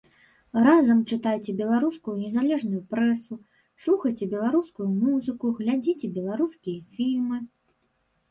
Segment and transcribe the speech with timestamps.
[0.67, 3.37] Разам чытайце беларускую незалежную прэсу,
[3.85, 7.37] слухайце беларускую музыку, глядзіце беларускія фільмы.